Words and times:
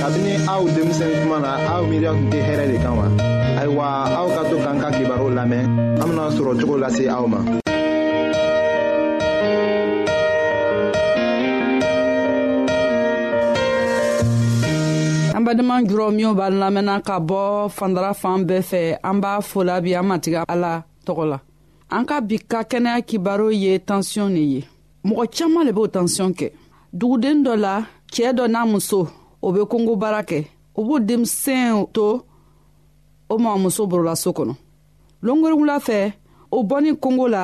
kabini 0.00 0.32
aw 0.52 0.62
denmisɛn 0.74 1.10
kuma 1.22 1.38
na 1.44 1.50
aw 1.74 1.82
miiriya 1.88 2.10
tun 2.16 2.26
tɛ 2.32 2.38
hɛrɛ 2.48 2.64
de 2.72 2.76
kan 2.84 2.94
wa 2.98 3.06
ayiwa 3.60 3.84
aw 4.18 4.26
ka 4.36 4.40
to 4.50 4.56
k'an 4.64 4.76
ka 4.82 4.88
kibaru 4.96 5.26
lamɛn 5.38 5.62
an 6.00 6.06
bena 6.08 6.24
sɔrɔ 6.36 6.52
cogo 6.60 6.74
lase 6.82 7.04
aw 7.14 7.24
ma 7.32 7.38
an 15.36 15.42
badenma 15.46 15.76
jurɔ 15.88 16.06
minw 16.16 16.32
b'an 16.38 16.54
lamɛnna 16.62 16.96
ka 17.06 17.16
bɔ 17.28 17.40
fandara 17.76 18.12
fan 18.14 18.40
bɛɛ 18.48 18.62
fɛ 18.70 18.98
an 19.02 19.20
b'a 19.22 19.40
fola 19.42 19.80
bi 19.80 19.90
an 19.98 20.04
matigɛ 20.10 20.44
ala 20.48 20.82
tɔgɔ 21.06 21.24
la 21.30 21.38
an 21.90 22.04
ka 22.06 22.20
bi 22.20 22.38
ka 22.38 22.62
kɛnɛya 22.70 23.02
kibaru 23.08 23.50
ye 23.52 23.78
tansiyɔn 23.78 24.30
ne 24.30 24.40
ye 24.52 24.60
mɔgɔ 25.04 25.24
caaman 25.34 25.66
le 25.66 25.72
b'o 25.72 25.86
tansiyɔn 25.88 26.32
kɛ 26.38 26.52
duguden 26.94 27.42
dɔ 27.44 27.52
la 27.58 27.74
cɛɛ 28.12 28.32
dɔ 28.38 28.46
n'a 28.48 28.64
muso 28.66 29.08
o 29.44 29.48
bɛ 29.54 29.60
kongo 29.70 29.92
baara 30.02 30.20
kɛ 30.30 30.38
o 30.78 30.84
b'u 30.86 30.96
denmisɛnw 31.06 31.78
to 31.94 32.06
o 33.28 33.34
ma 33.42 33.50
muso 33.62 33.82
borola 33.90 34.14
so 34.22 34.28
kɔnɔ 34.36 34.54
longoringula 35.24 35.76
fɛ 35.86 35.98
o 36.50 36.58
bɔni 36.68 36.90
kongo 37.02 37.26
la 37.34 37.42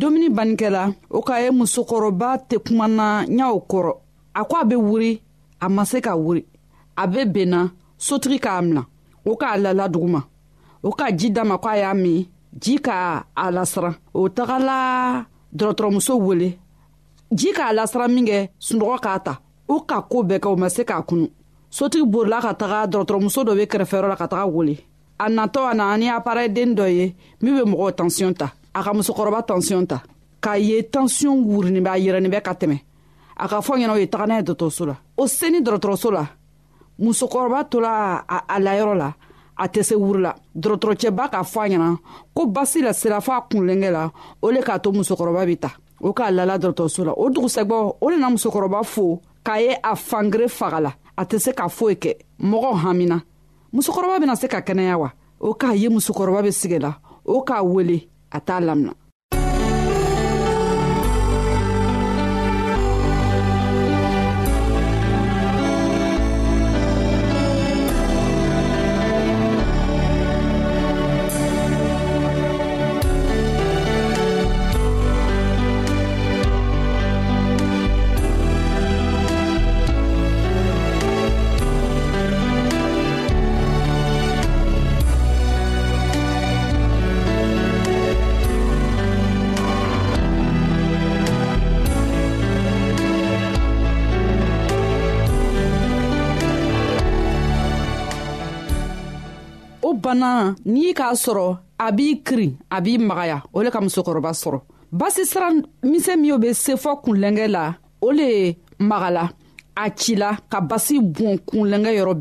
domuni 0.00 0.28
banikɛla 0.36 0.82
o 1.10 1.18
k'a 1.26 1.36
ye 1.44 1.48
musokɔrɔba 1.58 2.28
tɛ 2.48 2.56
kuma 2.66 2.86
na 2.98 3.06
ɲaw 3.36 3.54
kɔrɔ 3.70 3.92
a 4.34 4.42
ko 4.50 4.56
a 4.56 4.64
bɛ 4.68 4.76
wuri 4.86 5.12
a 5.60 5.66
ma 5.74 5.82
se 5.90 5.98
ka 6.06 6.12
wuri 6.24 6.42
a 6.96 7.04
bɛ 7.12 7.20
benna 7.34 7.60
sotigi 8.06 8.38
k'a 8.44 8.62
mina 8.66 8.82
o 9.28 9.36
k'a 9.40 9.56
lala 9.62 9.84
duguma 9.94 10.20
o 10.82 10.90
ka 10.98 11.06
ji 11.18 11.30
d'a 11.30 11.42
ma 11.44 11.56
ko 11.58 11.68
a 11.70 11.76
y'a 11.80 11.94
min 11.94 12.26
ji 12.62 12.76
k'a 12.78 13.24
a 13.34 13.44
lasira 13.56 13.94
o 14.14 14.20
tagala 14.36 14.76
dɔgɔtɔrɔmuso 15.56 16.14
wele 16.26 16.48
ji 17.38 17.52
k'a 17.52 17.68
lasira 17.76 18.06
min 18.14 18.24
kɛ 18.26 18.48
sunɔgɔ 18.66 18.98
k'a 19.04 19.18
ta 19.24 19.40
u 19.68 19.76
ka 19.86 20.00
koo 20.08 20.22
bɛɛ 20.22 20.38
kɛ 20.44 20.48
u 20.52 20.56
ma 20.60 20.68
se 20.74 20.82
k'a 20.88 20.98
kunu 21.08 21.26
sotigi 21.76 22.04
borila 22.12 22.38
ka 22.44 22.52
taga 22.60 22.80
dɔgɔtɔrɔmuso 22.92 23.40
dɔ 23.46 23.52
be 23.58 23.64
kɛrɛfɛyɔrɔ 23.66 24.08
la 24.12 24.16
ka 24.16 24.26
taga 24.30 24.46
wele 24.46 24.76
a 25.18 25.26
natɔ 25.28 25.60
a 25.70 25.74
nana 25.74 25.96
ni 25.98 26.06
aparɛden 26.08 26.74
dɔ 26.78 26.86
ye 26.96 27.04
min 27.42 27.52
be 27.56 27.62
mɔgɔw 27.70 27.90
tansiyɔn 27.98 28.34
ta 28.38 28.52
a 28.74 28.82
ka 28.82 28.92
musokɔrɔba 28.92 29.40
tansiyɔn 29.46 29.86
ta 29.88 30.02
k'a 30.42 30.56
ye 30.60 30.82
tansiyɔn 30.82 31.42
wurinin 31.46 31.82
bɛ 31.82 31.88
a 31.88 31.98
yɛrɛnin 31.98 32.30
bɛ 32.32 32.42
ka 32.44 32.52
tɛmɛ 32.54 32.78
a 33.36 33.48
ka 33.48 33.60
fɔ 33.60 33.76
ɲɛna 33.76 33.90
o 33.92 33.96
ye 33.96 34.06
taga 34.06 34.26
n'a 34.26 34.36
ye 34.38 34.42
dɔgɔtɔrɔso 34.42 34.86
la 34.86 34.96
o 35.16 35.26
seni 35.26 35.60
dɔgɔtɔrɔso 35.60 36.10
la 36.12 36.26
musokɔrɔba 37.00 37.64
tola 37.70 38.24
a 38.28 38.60
layɔrɔ 38.60 38.94
la 38.96 39.12
a 39.58 39.66
tɛ 39.68 39.82
se 39.84 39.94
wurila 39.96 40.36
dɔgɔtɔrɔcɛba 40.56 41.28
k'a 41.32 41.42
fɔ 41.42 41.60
a 41.60 41.68
ɲɛna 41.70 41.98
ko 42.34 42.46
basi 42.46 42.82
la 42.82 42.92
sira 42.92 43.18
fɔ 43.20 43.32
a 43.38 43.42
kunlenkɛ 43.50 43.90
la 43.92 44.10
o 44.42 44.50
le 44.50 44.60
k'a 44.62 44.78
to 44.82 44.92
musokɔrɔba 44.92 45.44
be 45.46 45.56
ta 45.56 45.72
o 46.00 46.12
k'a 46.14 46.30
lala 46.30 46.56
dɔgɔtɔrɔso 46.58 47.04
la 47.06 47.12
o 47.16 47.28
dugusɛgwɔ 47.30 47.96
o 48.00 48.08
le 48.10 48.16
na 48.16 48.28
musokɔrɔba 48.30 48.84
fo 48.86 49.20
k'a 49.46 49.58
ye 49.62 49.76
a 49.82 49.94
fangere 50.06 50.48
faga 50.58 50.80
la 50.86 50.92
a 51.16 51.22
tɛ 51.28 51.36
se 51.44 51.50
ka 51.58 51.66
foyi 51.76 51.94
kɛ 52.02 52.10
mɔgɔw 52.50 52.74
hamina 52.82 53.16
musokɔrɔba 53.74 54.20
bena 54.22 54.34
se 54.40 54.48
ka 54.48 54.60
kɛnɛya 54.66 54.94
wa 55.00 55.10
o 55.40 55.48
k'a 55.60 55.70
ye 55.82 55.88
musokɔrɔba 55.88 56.40
be 56.44 56.50
sigi 56.50 56.78
la 56.78 56.92
o 57.24 57.42
k'a 57.46 57.62
wele 57.62 57.98
a 58.32 58.40
t'a 58.40 58.58
lamina 58.66 58.92
sabanan 100.20 100.54
n'i 100.72 100.94
k'a 100.94 101.12
sɔrɔ 101.24 101.48
a 101.78 101.88
b'i 101.96 102.06
kiri 102.26 102.48
a 102.70 102.78
b'i 102.84 102.92
magaya 103.08 103.38
o 103.56 103.62
le 103.64 103.70
ka 103.70 103.80
musokɔrɔba 103.80 104.30
sɔrɔ 104.42 104.60
basi 104.92 105.24
sira 105.26 105.48
misɛn 105.84 106.20
min 106.20 106.38
be 106.40 106.52
se 106.54 106.72
fɔ 106.76 107.00
kunlɛngɛ 107.04 107.46
la 107.54 107.74
o 108.00 108.10
le 108.10 108.56
magala 108.78 109.30
a 109.76 109.90
cila 109.90 110.36
ka 110.50 110.60
basi 110.70 110.96
bɔn 111.14 111.38
kunlɛngɛ 111.48 111.90
yɔrɔ 111.98 112.20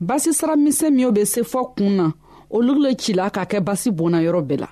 basi 0.00 0.32
sira 0.34 0.56
misɛn 0.56 0.92
min 0.94 1.10
be 1.12 1.24
se 1.24 1.42
fɔ 1.42 1.74
kun 1.76 1.90
na 1.96 2.10
olu 2.50 2.74
le 2.82 2.94
cila 2.96 3.30
ka 3.30 3.44
kɛ 3.44 3.60
basi 3.60 3.90
bɔnna 3.92 4.22
yɔrɔ 4.26 4.40
bɛɛ 4.48 4.56
la 4.60 4.68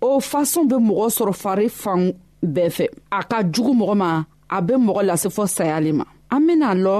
o 0.00 0.20
fasɔn 0.20 0.66
be 0.68 0.74
mɔgɔ 0.76 1.06
sɔrɔ 1.16 1.32
fari 1.34 1.68
fan 1.70 2.12
bɛɛ 2.44 2.70
fɛ 2.76 2.86
a 3.12 3.22
ka 3.24 3.42
jugu 3.52 3.72
mɔgɔ 3.74 3.94
ma 3.96 4.24
a 4.50 4.60
be 4.62 4.74
mɔgɔ 4.74 5.02
lase 5.04 5.26
fɔ 5.28 5.46
sayali 5.46 5.92
ma 5.94 6.04
an 6.34 6.42
bena 6.46 6.70
lɔ 6.84 6.96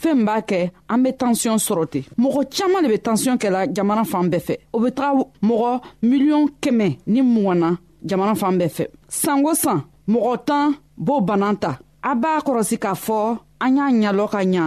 fɛɛn 0.00 0.16
min 0.16 0.24
b'a 0.26 0.38
kɛ 0.48 0.60
an 0.92 1.02
be 1.02 1.10
tansiyɔn 1.20 1.58
sɔrɔ 1.66 1.84
ten 1.92 2.04
mɔgɔ 2.22 2.40
caaman 2.56 2.82
le 2.84 2.88
be 2.94 2.98
tansiyɔn 3.06 3.38
kɛla 3.42 3.60
jamana 3.76 4.04
fan 4.10 4.24
bɛɛ 4.32 4.40
fɛ 4.46 4.54
o 4.74 4.78
be 4.84 4.90
taga 4.98 5.24
mɔgɔ 5.48 5.70
miliyɔn 6.08 6.44
kɛmɛ 6.62 6.86
ni 7.12 7.20
mugana 7.22 7.68
jamana 8.08 8.34
fan 8.40 8.58
bɛɛ 8.60 8.68
fɛ 8.76 8.84
sanko 9.08 9.54
san 9.54 9.78
mɔgɔ 10.12 10.44
tan 10.48 10.64
b'o 11.06 11.20
bana 11.28 11.54
ta 11.62 11.78
a 12.10 12.14
b'a 12.14 12.40
kɔrɔsi 12.46 12.76
k'a 12.78 12.94
fɔ 13.06 13.18
an 13.64 13.76
y'a 13.76 14.12
ɲalɔ 14.12 14.28
ka 14.34 14.38
ɲa 14.52 14.66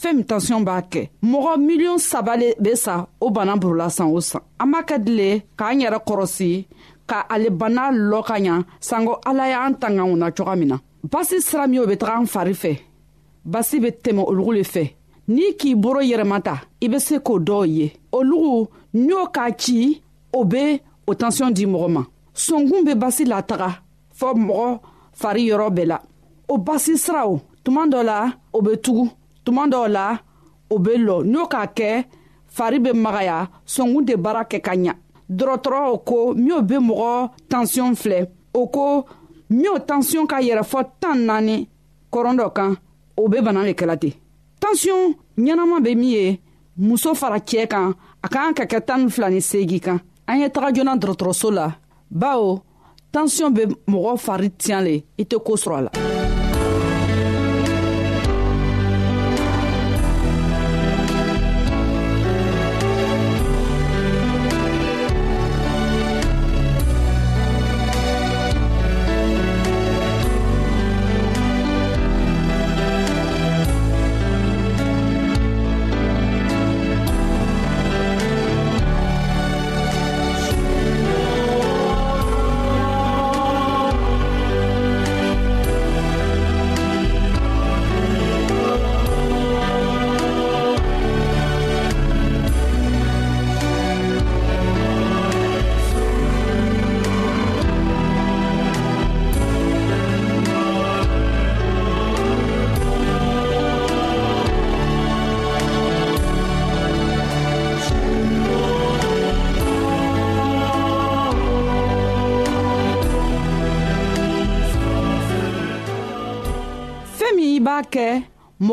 fɛɛn 0.00 0.14
min 0.16 0.24
tansiyɔn 0.30 0.64
b'a 0.68 0.80
kɛ 0.92 1.02
mɔgɔ 1.30 1.52
miliyɔn 1.68 1.98
saba 2.00 2.36
le 2.36 2.48
be 2.64 2.72
sa 2.76 3.06
o 3.22 3.30
bana 3.30 3.54
burula 3.56 3.88
san 3.90 4.08
o 4.08 4.20
san 4.20 4.42
an 4.62 4.70
b'a 4.72 4.82
ka 4.88 4.96
di 4.98 5.12
le 5.20 5.28
k'an 5.58 5.80
yɛrɛ 5.82 5.98
kɔrɔsi 6.08 6.66
ka 7.06 7.26
ale 7.32 7.48
bana 7.50 7.82
lɔ 7.92 8.24
ka 8.28 8.34
ɲa 8.44 8.64
sanko 8.80 9.12
ala 9.28 9.44
y'an 9.52 9.74
tangaw 9.80 10.16
na 10.16 10.30
coga 10.30 10.56
min 10.56 10.68
na 10.72 10.76
basi 11.12 11.36
sira 11.40 11.66
min 11.68 11.80
o 11.80 11.86
be 11.86 11.96
taga 11.96 12.16
an 12.18 12.26
fari 12.26 12.54
fɛ 12.64 12.72
basi 13.50 13.78
be 13.82 13.88
tɛmɛ 14.02 14.20
olugu 14.30 14.50
le 14.56 14.62
fɛ 14.72 14.82
n'i 15.34 15.46
k'i 15.58 15.70
boro 15.82 16.00
yɛrɛma 16.10 16.38
ta 16.46 16.54
i 16.80 16.86
be 16.92 16.98
se 17.06 17.16
k'o 17.26 17.34
dɔw 17.48 17.62
ye 17.76 17.86
olugu 18.16 18.56
n'i 19.04 19.08
y'o 19.10 19.22
k'a 19.34 19.46
ci 19.62 19.76
o 20.32 20.40
be 20.52 20.64
o 21.06 21.12
tansiyɔn 21.20 21.52
di 21.56 21.64
mɔgɔ 21.72 21.88
ma 21.96 22.02
sɔnkun 22.44 22.82
be 22.86 22.92
basi 23.02 23.24
lataga 23.32 23.70
fɔɔ 24.18 24.32
mɔgɔ 24.46 24.66
fari 25.20 25.42
yɔrɔ 25.50 25.68
bɛɛ 25.76 25.84
la 25.88 25.98
o 26.52 26.56
basi 26.66 26.94
siraw 27.04 27.30
tuma 27.64 27.82
dɔ 27.92 28.00
la 28.04 28.18
o 28.52 28.62
be 28.62 28.76
tugu 28.84 29.06
tuma 29.44 29.64
dɔw 29.72 29.86
la 29.88 30.18
o 30.70 30.78
be 30.78 30.92
lɔ 31.06 31.16
n'o 31.32 31.46
k'a 31.52 31.66
kɛ 31.76 31.88
fari 32.56 32.78
be 32.82 32.90
magaya 32.92 33.48
sɔnkun 33.66 34.04
tɛ 34.08 34.16
baara 34.22 34.42
kɛ 34.50 34.58
ka 34.62 34.72
ɲa 34.74 34.92
dɔrɔtɔrɔw 35.38 36.04
ko 36.06 36.34
minw 36.34 36.60
be 36.62 36.76
mɔgɔ 36.88 37.12
tansiyɔn 37.50 37.92
filɛ 38.02 38.18
o 38.54 38.66
ko 38.68 39.04
minw 39.50 39.78
tansiyɔn 39.88 40.26
ka 40.28 40.36
yɛrɛfɔ 40.40 40.80
tan 41.00 41.18
naani 41.26 41.68
kɔrɔn 42.12 42.36
dɔ 42.40 42.48
kan 42.54 42.72
o 43.14 43.28
be 43.28 43.38
bana 43.44 43.62
le 43.66 43.72
kɛla 43.78 43.96
ten 44.00 44.12
tansiyɔn 44.60 45.06
ɲɛnama 45.44 45.76
be 45.84 45.90
min 46.00 46.12
ye 46.16 46.24
muso 46.86 47.10
fara 47.20 47.38
cɛɛ 47.48 47.66
kan 47.72 47.92
a 48.24 48.28
k'an 48.28 48.54
ka 48.54 48.64
kɛ 48.66 48.78
tan 48.86 49.04
ni 49.04 49.10
fila 49.10 49.28
ni 49.30 49.40
seegi 49.40 49.78
kan 49.80 49.98
an 50.28 50.40
ye 50.40 50.48
taga 50.50 50.72
joona 50.74 50.94
dɔgɔtɔrɔso 51.02 51.48
la 51.54 51.66
bawo 52.10 52.62
tansiyɔn 53.12 53.54
be 53.56 53.62
mɔgɔ 53.92 54.12
fari 54.24 54.48
tiɲan 54.50 54.84
le 54.86 54.94
i 55.22 55.24
tɛ 55.30 55.36
koo 55.44 55.56
sɔrɔ 55.56 55.76
a 55.78 55.82
la 55.86 55.90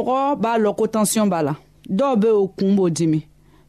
mɔgɔ 0.01 0.35
b'a 0.41 0.57
lɔn 0.57 0.75
ko 0.77 0.87
tansiyɔn 0.87 1.29
b'a 1.29 1.41
la 1.45 1.53
dɔw 1.89 2.15
be 2.21 2.27
o 2.29 2.47
kuun 2.47 2.75
b'o 2.77 2.89
dimi 2.89 3.19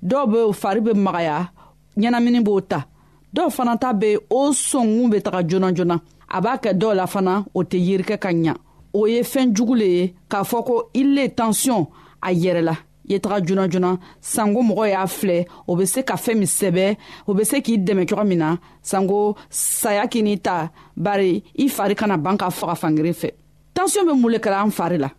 dɔw 0.08 0.22
be 0.32 0.38
o 0.48 0.52
fari 0.52 0.80
be 0.80 0.92
magaya 0.94 1.50
ɲɛnamini 1.98 2.40
b'o 2.46 2.60
ta 2.68 2.86
dɔw 3.34 3.50
fana 3.50 3.76
ta 3.78 3.92
be 3.92 4.16
o 4.30 4.50
sɔngun 4.50 5.10
be 5.10 5.18
taga 5.22 5.42
joona 5.46 5.72
joona 5.74 6.00
a 6.30 6.40
b'a 6.40 6.56
kɛ 6.62 6.70
dɔw 6.78 6.94
la 6.96 7.04
fana 7.06 7.44
o 7.54 7.62
tɛ 7.62 7.76
yirikɛ 7.88 8.16
ka 8.18 8.28
ɲa 8.32 8.54
o 8.94 9.06
ye 9.06 9.20
fɛɛn 9.22 9.52
jugu 9.54 9.74
le 9.76 9.84
ye 9.84 10.14
k'a 10.30 10.42
fɔ 10.50 10.64
ko 10.66 10.90
i 10.94 11.02
le 11.02 11.28
tansiyɔn 11.28 11.86
a 12.22 12.28
yɛrɛ 12.32 12.62
la 12.64 12.76
ye 13.04 13.18
taga 13.18 13.44
joona 13.44 13.68
joona 13.68 13.98
sanko 14.20 14.62
mɔgɔ 14.62 14.88
y'a 14.90 15.06
filɛ 15.16 15.46
o 15.68 15.76
be 15.76 15.84
se 15.84 16.00
ka 16.02 16.14
fɛɛn 16.14 16.38
min 16.38 16.46
sɛbɛ 16.58 16.96
o 17.28 17.34
be 17.34 17.44
se 17.44 17.60
k'i 17.60 17.76
dɛmɛ 17.78 18.06
cogo 18.08 18.24
min 18.26 18.38
na 18.38 18.56
sanko 18.82 19.34
saya 19.50 20.06
k'i 20.06 20.22
n'i 20.22 20.38
ta 20.40 20.70
bari 20.96 21.42
i 21.58 21.68
fari 21.68 21.94
kana 21.96 22.16
ban 22.16 22.36
ka 22.38 22.48
faga 22.50 22.74
fankelen 22.80 23.12
fɛ 23.12 23.30
tansiyɔn 23.74 24.06
be 24.06 24.12
mun 24.20 24.32
le 24.32 24.38
kɛla 24.38 24.62
an 24.64 24.70
fari 24.70 24.98
la 24.98 25.10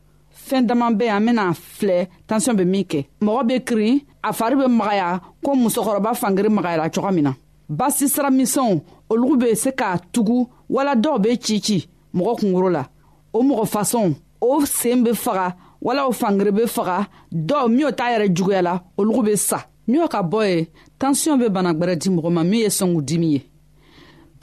fɛɛn 0.45 0.65
daman 0.69 0.94
be 1.00 1.06
an 1.15 1.21
bena 1.25 1.45
filɛ 1.77 1.97
tansiyɔn 2.27 2.57
be 2.59 2.63
min 2.65 2.83
kɛ 2.91 3.01
mɔgɔ 3.25 3.47
be 3.47 3.56
kirin 3.68 4.00
a 4.24 4.33
fari 4.33 4.56
be 4.59 4.68
magaya 4.80 5.21
ko 5.44 5.51
musokɔrɔba 5.56 6.12
fangeri 6.21 6.50
magayara 6.50 6.89
coga 6.94 7.12
min 7.12 7.24
na 7.24 7.33
basi 7.69 8.09
sira 8.09 8.30
misɛnw 8.30 8.81
olugu 9.09 9.38
be 9.39 9.56
se 9.56 9.69
k'a 9.71 9.97
tugu 10.12 10.47
wala 10.69 10.95
dɔw 10.95 11.19
be 11.21 11.38
ci 11.38 11.59
ci 11.62 11.88
mɔgɔ 12.15 12.39
kungoro 12.39 12.69
la 12.71 12.85
o 13.33 13.41
mɔgɔ 13.44 13.65
fasɔnw 13.71 14.13
o 14.41 14.65
seen 14.65 15.03
be 15.03 15.12
faga 15.13 15.56
wala 15.81 16.07
o 16.07 16.12
fangeri 16.12 16.51
be 16.53 16.63
faga 16.68 17.07
dɔw 17.31 17.68
minw 17.69 17.91
t'a 17.95 18.07
yɛrɛ 18.13 18.33
juguya 18.35 18.62
la 18.63 18.80
olugu 18.97 19.24
be 19.25 19.35
sa 19.35 19.57
minw 19.88 20.07
ka 20.09 20.24
bɔ 20.24 20.39
ye 20.47 20.68
tansiyɔn 21.00 21.39
be 21.39 21.45
banagwɛrɛ 21.50 21.95
di 22.00 22.09
mɔgɔ 22.09 22.30
ma 22.33 22.44
min 22.44 22.59
ye 22.62 22.68
sɔngu 22.69 23.01
dimi 23.06 23.31
ye 23.33 23.50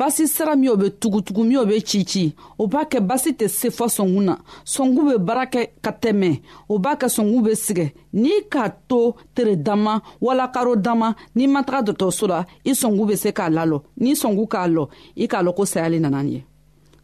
basi 0.01 0.27
sira 0.29 0.57
minw 0.57 0.77
be 0.81 0.89
tugutugu 0.91 1.45
minw 1.45 1.65
be 1.69 1.79
cici 1.85 2.33
o 2.59 2.67
b'a 2.67 2.83
kɛ 2.91 2.99
basi 3.09 3.31
tɛ 3.39 3.47
se 3.59 3.69
fɔ 3.77 3.85
sɔngun 3.97 4.25
na 4.29 4.35
sɔngun 4.73 5.05
be 5.13 5.15
baara 5.27 5.45
kɛ 5.53 5.63
ka 5.85 5.91
tɛmɛ 6.03 6.31
o 6.73 6.79
b'a 6.79 6.93
kɛ 7.01 7.07
sɔngun 7.17 7.43
be 7.45 7.53
sigɛ 7.65 7.87
n'i 8.23 8.35
k'a 8.53 8.71
to 8.89 9.13
tere 9.35 9.57
dama 9.57 10.01
wala 10.21 10.47
karo 10.55 10.75
dama 10.77 11.09
n'i 11.37 11.47
ma 11.47 11.63
taga 11.63 11.87
dɔtɔrɔso 11.93 12.29
la 12.29 12.41
i 12.65 12.73
sɔngu 12.73 13.07
be 13.09 13.17
se 13.17 13.29
k'a 13.33 13.49
lalɔ 13.57 13.83
n'i 14.01 14.13
sɔngu 14.23 14.49
k'a 14.49 14.65
lɔ 14.75 14.89
i 15.17 15.27
k'a 15.29 15.43
lɔn 15.45 15.55
ko 15.57 15.65
sayali 15.73 16.01
nana 16.01 16.23
ye 16.25 16.43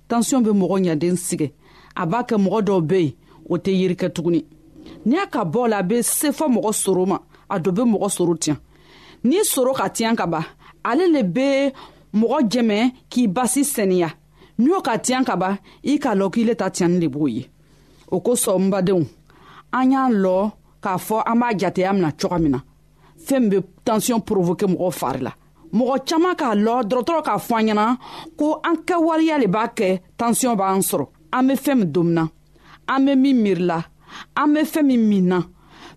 tansiyɔn 0.08 0.42
be 0.44 0.50
mɔgɔ 0.56 0.76
ɲaden 0.88 1.16
sigɛ 1.26 1.52
a 1.96 2.06
b'a 2.06 2.24
kɛ 2.28 2.36
mɔgɔ 2.44 2.60
dɔw 2.68 2.80
be 2.88 2.96
yen 2.96 3.12
o 3.50 3.56
tɛ 3.58 3.72
yirikɛ 3.80 4.08
tuguni 4.16 4.40
n'i 5.04 5.16
y'a 5.18 5.26
ka 5.26 5.44
bɔ 5.44 5.68
la 5.68 5.78
a 5.78 5.82
be 5.82 6.00
se 6.02 6.28
fɔ 6.30 6.48
mɔgɔ 6.48 6.72
soro 6.72 7.04
ma 7.06 7.18
a 7.50 7.58
dɔ 7.60 7.72
be 7.74 7.82
mɔgɔ 7.92 8.08
soro 8.16 8.34
tiɲa 8.42 8.56
n'i 9.24 9.44
soro 9.54 9.74
ka 9.74 9.88
tiɲa 9.90 10.16
ka 10.16 10.26
ban 10.26 10.44
ale 10.82 11.06
le 11.12 11.22
be 11.24 11.72
mɔgɔ 12.20 12.38
jɛmɛ 12.52 12.78
k'i 13.10 13.22
basi 13.36 13.62
sɛniya 13.74 14.08
n'i 14.60 14.68
y'o 14.72 14.78
ka 14.86 14.94
tiɲɛ 15.04 15.20
kaban 15.28 15.54
i 15.92 15.92
k'a 16.02 16.12
lɔn 16.18 16.30
k'i 16.34 16.42
le 16.48 16.54
ta 16.60 16.66
tiɲɛni 16.76 16.98
de 17.02 17.08
b'o 17.14 17.26
ye 17.36 17.42
o 18.14 18.16
kosɔn 18.26 18.56
n 18.66 18.70
badenw 18.72 19.04
an 19.78 19.88
y'a 19.92 20.02
lɔ 20.24 20.36
k'a 20.84 20.94
fɔ 21.06 21.16
an 21.30 21.38
b'a 21.40 21.48
jateya 21.60 21.90
mina 21.96 22.10
cogo 22.20 22.38
min 22.42 22.52
na 22.56 22.60
fɛɛn 23.26 23.40
min 23.40 23.50
be 23.50 23.56
tansiyɔn 23.86 24.20
porovoke 24.26 24.64
mɔgɔw 24.74 24.92
fari 25.00 25.20
la 25.26 25.32
mɔgɔ 25.78 25.94
caaman 26.08 26.34
k'a 26.40 26.52
lɔ 26.64 26.74
dɔrɔtɔrɔ 26.90 27.20
k'a 27.26 27.36
fɔ 27.46 27.54
an 27.60 27.66
ɲɛna 27.70 27.84
ko 28.38 28.46
an 28.68 28.76
kɛwaleya 28.88 29.36
le 29.42 29.46
b'a 29.56 29.64
kɛ 29.78 29.88
tansiyɔn 30.18 30.56
b'an 30.60 30.80
sɔrɔ 30.90 31.04
an 31.36 31.42
be 31.48 31.54
fɛɛn 31.64 31.76
min 31.80 31.92
domina 31.94 32.24
an 32.92 33.00
be 33.04 33.12
min 33.22 33.36
miirila 33.44 33.78
an 34.40 34.48
be 34.54 34.60
fɛɛn 34.72 34.86
min 34.88 35.04
min 35.10 35.26
na 35.30 35.38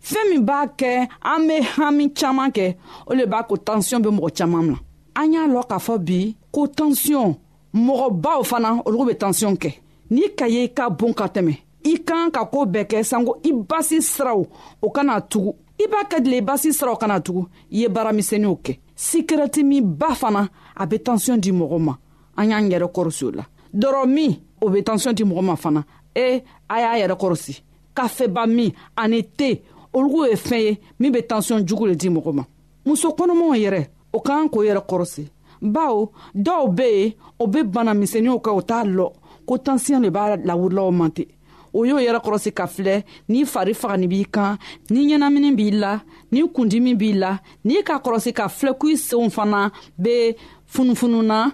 fɛɛn 0.09 0.27
min 0.33 0.45
b'a 0.49 0.67
kɛ 0.79 0.89
an 1.31 1.41
be 1.47 1.55
hami 1.77 2.07
caaman 2.17 2.51
kɛ 2.51 2.65
o 3.09 3.11
le 3.13 3.23
b'a 3.25 3.47
ko 3.47 3.55
tansiyɔn 3.67 4.03
be 4.03 4.09
mɔgɔ 4.11 4.31
caaman 4.35 4.63
mina 4.67 4.79
an 5.19 5.31
y'a 5.33 5.47
lɔn 5.47 5.63
k'a 5.67 5.79
fɔ 5.79 5.97
bi 5.99 6.35
ko 6.51 6.67
tansiyɔn 6.67 7.35
mɔgɔbaw 7.73 8.43
fana 8.45 8.79
olu 8.85 9.03
bɛ 9.05 9.17
tansiyɔn 9.19 9.57
kɛ 9.59 9.73
n'i 10.11 10.29
ka 10.35 10.45
ye 10.47 10.63
i 10.63 10.67
ka 10.73 10.89
bon 10.89 11.13
ka 11.13 11.25
tɛmɛ 11.27 11.57
i 11.83 11.95
kan 12.07 12.31
ka 12.31 12.45
koo 12.45 12.65
bɛɛ 12.65 12.85
kɛ 12.87 13.03
sanko 13.03 13.35
i 13.43 13.51
basi 13.51 13.99
siraw 14.01 14.45
o 14.81 14.89
kana 14.89 15.19
tugu 15.21 15.51
i 15.77 15.87
b'a 15.87 16.03
kɛ 16.07 16.21
dile 16.23 16.37
i 16.37 16.41
basi 16.41 16.71
siraw 16.73 16.95
kana 16.97 17.19
tugu 17.19 17.43
i 17.71 17.81
ye 17.83 17.87
baaramisɛnninw 17.89 18.57
kɛ 18.63 18.79
sikɛrɛti 18.95 19.63
min 19.65 19.81
ba 19.93 20.15
fana 20.15 20.47
a 20.77 20.85
be 20.87 20.95
tansiyɔn 20.99 21.39
di 21.41 21.51
mɔgɔ 21.51 21.79
ma 21.81 21.95
an 22.37 22.49
y'an 22.51 22.69
yɛrɛ 22.71 22.87
kɔrɔsi 22.93 23.23
o 23.27 23.31
la 23.31 23.45
dɔrɔ 23.75 24.07
min 24.07 24.39
o 24.61 24.69
be 24.69 24.81
tansiyɔn 24.81 25.15
di 25.15 25.23
mɔgɔ 25.25 25.41
ma 25.43 25.55
fana 25.57 25.83
e 26.15 26.41
a 26.69 26.75
y'a 26.79 27.07
yɛrɛ 27.07 27.15
kɔrɔsi 27.19 27.59
kafeba 27.93 28.47
min 28.47 28.71
ani 28.95 29.23
te 29.23 29.61
olugu 29.93 30.27
ye 30.29 30.35
fɛn 30.35 30.61
ye 30.63 30.79
min 30.97 31.11
be 31.11 31.19
tansiyɔn 31.21 31.65
jugu 31.67 31.87
le 31.87 31.95
di 31.95 32.07
mɔgɔ 32.07 32.33
ma 32.33 32.43
muso 32.85 33.09
kɔnɔmaw 33.11 33.55
yɛrɛ 33.59 33.85
o 34.11 34.19
k'an 34.21 34.49
k'o 34.49 34.63
yɛrɛ 34.63 34.81
kɔrɔsi 34.89 35.23
bawo 35.61 36.11
dɔw 36.35 36.63
be 36.75 36.83
yen 36.89 37.13
o 37.39 37.47
be 37.47 37.63
bana 37.63 37.93
misɛniw 37.93 38.37
kɛ 38.43 38.49
o 38.49 38.61
t'a 38.61 38.83
lɔ 38.83 39.07
ko 39.45 39.57
tansiyɔn 39.57 40.01
le 40.03 40.09
b'a 40.09 40.37
lawurilaw 40.45 40.91
man 40.91 41.11
ten 41.11 41.25
o 41.73 41.83
y'o 41.85 41.97
yɛrɛ 41.99 42.19
kɔrɔsi 42.23 42.51
ka 42.53 42.65
filɛ 42.67 43.03
n'i 43.29 43.43
fari 43.45 43.73
fagani 43.73 44.07
b'i 44.07 44.25
kan 44.25 44.57
ni 44.89 45.01
ɲɛnamini 45.07 45.51
b'i 45.57 45.71
la 45.79 46.01
ni 46.31 46.41
kundimi 46.51 46.95
b'i 46.97 47.13
la 47.13 47.39
n'i 47.65 47.83
ka 47.83 47.99
kɔrɔsi 47.99 48.33
ka 48.33 48.47
filɛ 48.47 48.73
ko 48.79 48.87
i 48.87 48.95
senw 48.97 49.29
fana 49.29 49.71
be 49.99 50.35
funufununa 50.73 51.51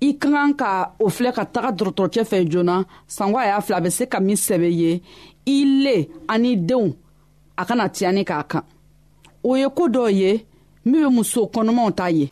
i 0.00 0.12
ka 0.16 0.28
kan 0.30 0.52
ka 0.54 0.92
o 0.98 1.08
filɛ 1.08 1.32
ka 1.34 1.44
taga 1.44 1.70
dɔrɔtɔrɔcɛ 1.76 2.24
fɛ 2.30 2.48
joona 2.48 2.84
sango 3.06 3.36
a 3.38 3.46
y'a 3.46 3.60
fila 3.60 3.78
a 3.78 3.80
be 3.82 3.90
se 3.90 4.06
ka 4.06 4.20
min 4.20 4.36
sɛbɛ 4.36 4.70
ye 4.72 5.02
i 5.46 5.58
le 5.84 6.08
ani 6.28 6.56
denw 6.56 6.94
a 7.58 7.64
kana 7.66 7.88
tiyani 7.88 8.24
k'a 8.24 8.44
kan 8.48 8.62
o 9.44 9.54
ye 9.56 9.68
koo 9.68 9.88
dɔw 9.88 10.08
ye 10.12 10.46
min 10.90 11.02
be 11.04 11.08
muso 11.14 11.40
kɔnɔmaw 11.54 11.88
ta 11.98 12.06
ye 12.16 12.26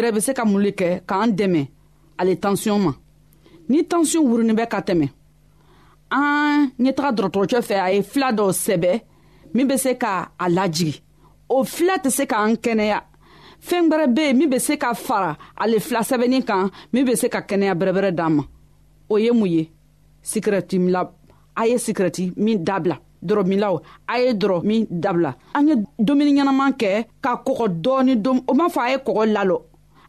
yɛrɛ 0.00 0.12
bɛ 0.16 0.20
se 0.26 0.32
ka 0.32 0.44
mun 0.48 0.60
le 0.64 0.70
kɛ 0.80 0.90
k'an 1.08 1.28
dɛmɛ 1.38 1.62
ale 2.20 2.32
tansiyɔn 2.42 2.80
ma 2.84 2.92
ni 3.70 3.78
tansiyɔn 3.90 4.24
wurunin 4.28 4.54
bɛ 4.58 4.66
ka 4.72 4.80
tɛmɛ 4.80 5.06
an 6.10 6.72
ɲɛ 6.80 6.92
taga 6.96 7.10
dɔgɔtɔrɔcɛ 7.16 7.60
fɛ 7.68 7.74
a 7.86 7.90
ye 7.94 8.02
fila 8.02 8.32
dɔ 8.32 8.46
sɛbɛ 8.64 8.90
min 9.54 9.66
bɛ 9.68 9.76
se 9.78 9.94
ka 9.98 10.30
a 10.40 10.46
lajigi 10.48 11.00
o 11.48 11.64
fila 11.64 11.98
tɛ 12.00 12.10
se 12.10 12.24
k'an 12.24 12.56
kɛnɛya 12.56 13.00
fɛn 13.60 13.88
wɛrɛ 13.92 14.06
bɛ 14.16 14.22
yen 14.26 14.36
min 14.38 14.48
bɛ 14.50 14.58
se 14.60 14.76
ka 14.78 14.94
fara 14.94 15.36
ale 15.60 15.78
fila 15.80 16.00
sɛbɛnni 16.00 16.44
kan 16.46 16.70
min 16.92 17.04
bɛ 17.06 17.16
se 17.16 17.28
ka 17.28 17.40
kɛnɛya 17.42 17.74
bɛrɛbɛrɛ 17.76 18.14
d'an 18.16 18.30
ma 18.36 18.44
o 19.08 19.16
ye 19.18 19.30
mun 19.30 19.46
ye 19.50 19.70
sikirɛti 20.22 20.78
la 20.90 21.04
a 21.56 21.66
ye 21.66 21.74
sikirɛti 21.76 22.32
min 22.38 22.64
dabila 22.64 22.96
dɔrɔmilaw 23.22 23.82
a 24.08 24.18
ye 24.18 24.32
dɔrɔ 24.32 24.62
min 24.64 24.86
dabila 24.90 25.34
an 25.54 25.68
ye 25.68 25.74
dumuni 26.00 26.32
ɲɛnaman 26.36 26.72
kɛ 26.78 27.04
ka 27.20 27.36
kɔgɔ 27.44 27.66
dɔɔni 27.84 28.16
dom 28.22 28.40
o 28.48 28.54
m'a 28.54 28.68
fɔ 28.70 28.80
a 28.86 28.90
ye 28.92 28.96
kɔgɔ 28.96 29.24
lalɔ 29.36 29.62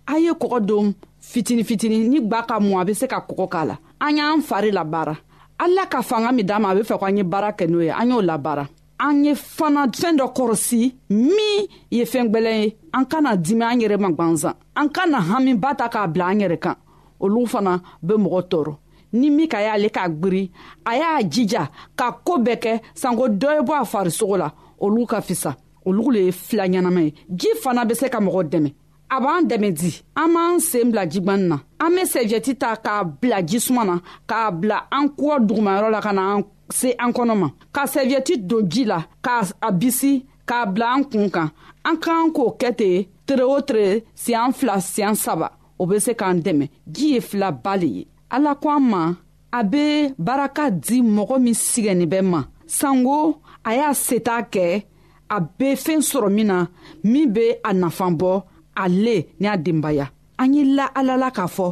an 0.07 0.19
ye 0.21 0.31
kɔgɔ 0.33 0.59
don 0.65 0.93
fitini 1.19 1.63
fitini 1.63 2.07
ni 2.09 2.19
gba 2.21 2.43
ka 2.47 2.59
mɔ 2.59 2.81
a 2.81 2.85
bɛ 2.85 2.93
se 2.95 3.07
ka 3.07 3.21
kɔgɔ 3.27 3.49
k'a 3.51 3.65
la 3.65 3.75
an 3.99 4.15
y'an 4.17 4.41
fari 4.41 4.71
labaara 4.71 5.15
ala 5.59 5.85
ka 5.85 6.01
fanga 6.01 6.31
min 6.31 6.43
d'an 6.45 6.61
ma 6.61 6.69
a 6.71 6.75
bɛ 6.75 6.83
fɛ 6.83 6.99
ko 6.99 7.05
an 7.05 7.17
ye 7.17 7.23
baara 7.23 7.51
kɛ 7.53 7.69
n'o 7.69 7.81
ye 7.83 7.89
an 7.89 8.09
y'o 8.09 8.21
labaara 8.21 8.67
an 8.99 9.23
ye 9.23 9.33
fana 9.35 9.85
fɛn 9.87 10.17
dɔ 10.17 10.33
kɔrɔsi 10.35 10.93
min 11.09 11.67
ye 11.91 12.03
fɛn 12.03 12.29
gbɛlɛn 12.31 12.61
ye 12.63 12.75
an 12.93 13.05
kana 13.05 13.35
dimi 13.37 13.63
an 13.63 13.79
yɛrɛ 13.81 13.97
ma 13.99 14.09
gwanzan 14.11 14.53
an 14.75 14.87
kana 14.89 15.19
hamiba 15.21 15.75
ta 15.77 15.87
k'a 15.87 16.07
bila 16.11 16.25
an 16.27 16.39
yɛrɛ 16.39 16.57
kan 16.59 16.75
olu 17.21 17.45
fana 17.47 17.81
bɛ 18.03 18.15
mɔgɔ 18.17 18.47
tɔɔrɔ 18.49 18.75
ni 19.13 19.29
min 19.29 19.47
ka 19.47 19.59
y'ale 19.61 19.89
k'a 19.89 20.09
gwiri 20.09 20.51
a 20.85 20.95
y'a 20.97 21.23
jija 21.29 21.69
ka 21.95 22.11
koo 22.23 22.37
bɛɛ 22.37 22.59
kɛ 22.59 22.81
sanko 22.95 23.27
dɔ 23.27 23.57
ye 23.57 23.61
bɔ 23.61 23.73
a 23.81 23.85
farisogo 23.85 24.37
la 24.37 24.51
olu 24.81 25.05
ka 25.05 25.19
fisa 25.21 25.55
olu 25.85 26.11
le 26.11 26.19
ye 26.25 26.31
fila 26.31 26.63
ɲɛnama 26.67 27.01
ye 27.05 27.13
ji 27.35 27.49
fana 27.63 27.85
bɛ 27.85 27.95
se 27.95 28.09
ka 28.09 28.19
mɔgɔ 28.19 28.49
dɛmɛ 28.49 28.73
a 29.11 29.19
b'an 29.19 29.43
dɛmɛ 29.49 29.69
di 29.77 29.89
an 30.15 30.29
b'an 30.33 30.59
sen 30.61 30.89
bila 30.89 31.03
jigwani 31.07 31.47
na 31.49 31.57
an 31.79 31.89
be 31.95 32.01
sɛviyɛti 32.07 32.55
ta 32.57 32.75
k'a 32.77 33.03
bila 33.19 33.41
jisuma 33.45 33.83
na 33.85 33.95
k'a 34.29 34.51
bila 34.51 34.87
an 34.89 35.07
kɔ 35.19 35.37
dugumayɔrɔ 35.47 35.91
la 35.91 35.99
ka 36.01 36.11
na 36.13 36.35
an 36.35 36.43
se 36.71 36.95
an 36.97 37.11
kɔnɔ 37.11 37.35
ma 37.37 37.47
ka 37.73 37.83
sɛviyɛti 37.85 38.45
don 38.47 38.63
ji 38.69 38.85
la 38.85 39.01
k'a 39.21 39.71
bisi 39.79 40.25
k'a 40.47 40.65
bila 40.73 40.93
an 40.95 41.03
kuun 41.03 41.29
kan 41.29 41.51
an 41.83 41.97
k'an 41.97 42.31
k'o 42.31 42.55
kɛ 42.59 42.69
ten 42.79 43.05
tere 43.27 43.43
o 43.43 43.59
tere 43.61 44.03
siɲan 44.15 44.53
fila 44.55 44.77
siɲan 44.79 45.15
saba 45.15 45.51
o 45.77 45.85
be 45.85 45.99
se 45.99 46.13
k'an 46.13 46.39
dɛmɛ 46.41 46.69
ji 46.89 47.13
ye 47.15 47.19
filaba 47.19 47.75
le 47.77 47.87
ye 47.97 48.07
ala 48.29 48.55
ko 48.55 48.69
an 48.69 48.79
ma 48.83 49.13
a 49.51 49.63
be 49.65 50.07
baraka 50.17 50.69
di 50.71 51.01
mɔgɔ 51.01 51.37
min 51.41 51.53
sigɛnin 51.53 52.07
bɛ 52.07 52.21
ma 52.23 52.45
sanko 52.65 53.41
a 53.65 53.75
y'a 53.75 53.93
seta 53.93 54.41
kɛ 54.49 54.85
a 55.29 55.37
be 55.41 55.73
fɛɛn 55.75 55.99
sɔrɔ 55.99 56.29
min 56.31 56.47
na 56.47 56.67
min 57.03 57.27
be 57.33 57.55
a 57.65 57.73
nafan 57.73 58.15
bɔ 58.17 58.43
ale 58.75 59.27
ni 59.39 59.47
a 59.47 59.57
denbaya 59.57 60.09
an 60.37 60.53
ye 60.53 60.63
la 60.65 60.87
alala 60.95 61.31
k'a 61.31 61.47
fɔ 61.47 61.67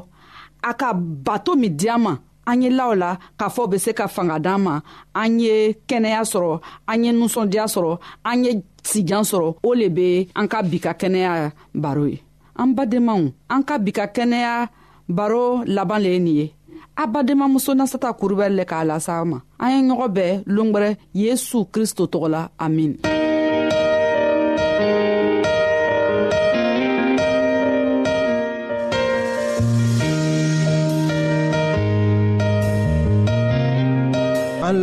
a 0.63 0.71
ka 0.79 0.89
bato 0.95 1.51
min 1.55 1.69
di 1.77 1.87
an 1.89 1.99
ma 2.03 2.13
an 2.49 2.61
ye 2.61 2.69
la 2.77 2.89
o 2.89 2.93
la 3.01 3.09
k'a 3.39 3.47
fɔ 3.55 3.61
bɛ 3.71 3.77
se 3.83 3.91
ka 3.99 4.05
fanga 4.07 4.37
d'an 4.45 4.57
ma 4.65 4.73
an 5.21 5.39
ye 5.43 5.55
kɛnɛya 5.89 6.21
sɔrɔ 6.31 6.53
an 6.91 7.03
ye 7.05 7.11
nusɔndiya 7.11 7.65
sɔrɔ 7.73 7.93
an 8.29 8.43
ye 8.45 8.51
sijan 8.89 9.23
sɔrɔ 9.31 9.55
o 9.63 9.69
le 9.79 9.89
be 9.89 10.27
an 10.35 10.47
ka 10.47 10.61
bi 10.61 10.77
ka 10.79 10.93
kɛnɛya 10.93 11.51
baro 11.73 12.05
ye 12.05 12.21
an 12.55 12.73
badenmaw 12.75 13.21
an 13.49 13.63
ka 13.63 13.77
bi 13.77 13.91
ka 13.91 14.05
kɛnɛya 14.07 14.69
baro 15.07 15.63
laban 15.65 15.99
le 16.03 16.09
ye 16.13 16.19
nin 16.19 16.35
ye 16.35 16.53
a 16.97 17.07
badenmamuso 17.07 17.73
nasata 17.73 18.11
kurubɛri 18.13 18.55
le 18.55 18.63
k'a 18.67 18.83
lasa 18.85 19.23
ma 19.25 19.39
an 19.59 19.69
ye 19.71 19.89
ɲɔgɔn 19.89 20.11
bɛɛ 20.15 20.45
longwɛrɛ 20.47 20.97
yesu 21.13 21.65
kristo 21.71 22.05
tɔgɔ 22.07 22.27
la 22.29 22.49
amina 22.59 23.18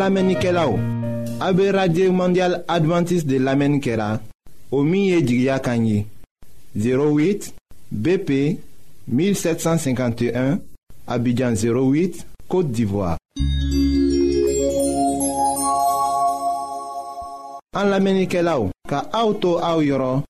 An 0.07 0.15
lamenike 0.15 0.53
la 0.55 0.69
ou, 0.71 0.79
abe 1.41 1.65
Radye 1.75 2.07
Mondial 2.15 2.61
Adventist 2.69 3.27
de 3.27 3.39
lamenike 3.43 3.97
la, 3.99 4.21
o 4.71 4.85
miye 4.85 5.19
djigya 5.21 5.59
kanyi, 5.59 6.05
08 6.79 7.51
BP 7.91 8.31
1751, 9.11 10.61
abidjan 11.09 11.55
08, 11.59 12.23
Kote 12.47 12.71
Divoa. 12.71 13.17
An 17.75 17.91
lamenike 17.91 18.45
la 18.47 18.61
ou, 18.63 18.71
ka 18.89 19.09
auto 19.11 19.57
a 19.59 19.75
ou 19.79 19.83
yoron, 19.83 20.23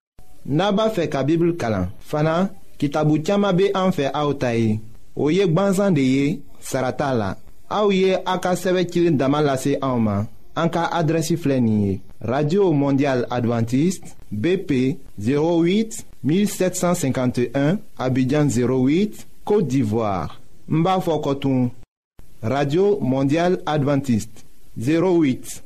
naba 0.46 0.88
fe 0.96 1.10
ka 1.12 1.20
bibl 1.22 1.52
kalan, 1.60 1.90
fana 2.00 2.46
ki 2.80 2.88
tabu 2.96 3.18
tiyama 3.20 3.52
be 3.52 3.68
an 3.76 3.92
fe 3.92 4.08
a 4.08 4.24
ou 4.24 4.32
tayi, 4.40 4.78
o 5.14 5.28
yek 5.28 5.52
banzan 5.52 5.92
de 5.92 6.12
ye, 6.16 6.38
sarata 6.64 7.12
la. 7.12 7.34
Aouye 7.70 8.14
aka 8.16 8.30
a 8.32 8.38
ka 8.38 8.52
sɛbɛ 8.54 8.82
Anka 10.58 10.88
dama 10.88 11.98
radio 12.20 12.72
mondial 12.72 13.26
Adventiste, 13.30 14.14
bp 14.32 14.96
08 15.18 16.04
1751 16.24 17.76
abidjan 17.98 18.46
08 18.48 19.26
côte 19.44 19.66
d'ivoire 19.66 20.40
Mbafokotoum. 20.68 21.70
radio 22.42 22.98
mondial 23.00 23.58
Adventiste 23.66 24.46
08 24.78 25.62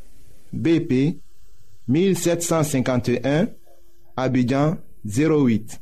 bp 0.52 1.16
1751 1.88 3.46
abidjan 4.16 4.76
08 5.04 5.80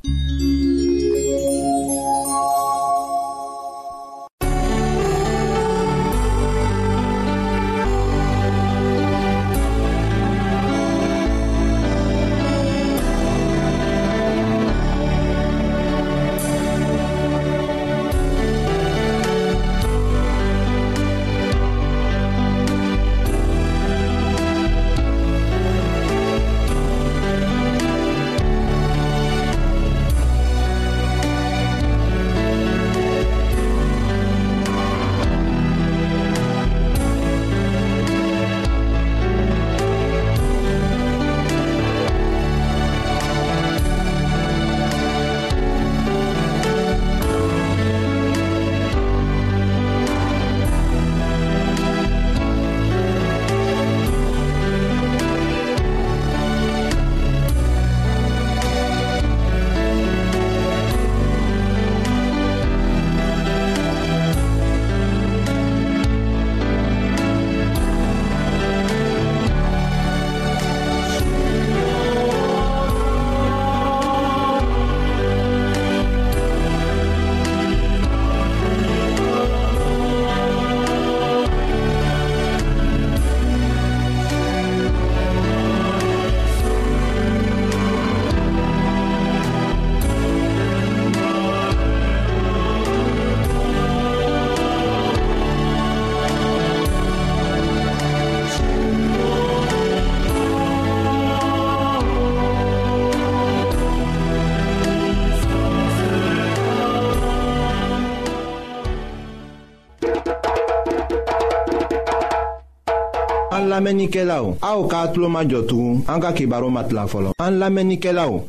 An 113.99 114.03
lamenike 114.05 114.25
la 114.25 114.37
ou, 114.45 114.55
a 114.63 114.71
ou 114.79 114.87
ka 114.87 115.01
atlo 115.09 115.27
ma 115.33 115.43
jotou, 115.49 115.99
an 116.13 116.21
ka 116.23 116.31
ki 116.37 116.47
baro 116.47 116.69
mat 116.71 116.93
la 116.95 117.09
folo. 117.11 117.33
An 117.43 117.59
lamenike 117.59 118.13
la 118.15 118.29
ou, 118.31 118.45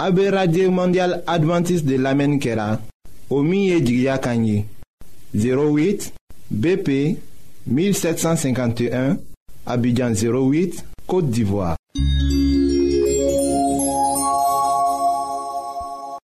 a 0.00 0.08
be 0.10 0.24
radye 0.32 0.70
mondial 0.72 1.18
Adventist 1.28 1.84
de 1.84 1.98
lamenike 2.00 2.56
la, 2.56 2.78
o 3.28 3.42
miye 3.44 3.82
jigya 3.84 4.16
kanyi, 4.24 4.64
08 5.36 6.08
BP 6.48 6.88
1751, 7.68 9.18
abidjan 9.66 10.16
08, 10.16 10.80
Kote 11.06 11.28
d'Ivoire. 11.28 11.76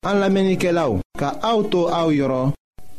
An 0.04 0.20
lamenike 0.20 0.76
la 0.76 0.90
ou, 0.92 1.00
ka 1.18 1.38
a 1.40 1.56
ou 1.56 1.64
to 1.72 1.86
a 1.88 2.04
ou 2.04 2.12
yoron, 2.12 2.52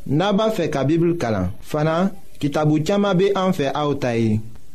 naba 0.09 0.49
fe 0.51 0.71
ka 0.73 0.87
bibl 0.89 1.13
kala, 1.21 1.51
fana 1.61 2.07
ki 2.41 2.55
tabou 2.57 2.81
tiyama 2.81 3.13
be 3.13 3.35
an 3.37 3.53
fe 3.53 3.69
a 3.69 3.83
ou 3.85 3.97
tayi. 4.01 4.39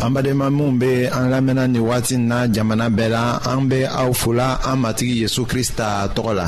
an 0.00 0.14
badenma 0.14 0.48
minw 0.50 0.78
be 0.78 1.06
an 1.10 1.30
lamɛnna 1.30 1.66
ni 1.70 1.78
wagati 1.78 2.16
n 2.16 2.24
na 2.28 2.46
jamana 2.46 2.86
bɛɛ 2.88 3.08
la 3.10 3.38
an 3.50 3.68
be 3.68 3.84
aw 3.84 4.12
fula 4.12 4.58
an 4.64 4.76
matigi 4.82 5.22
yezu 5.22 5.44
krista 5.46 6.06
tɔgɔ 6.14 6.34
la 6.34 6.46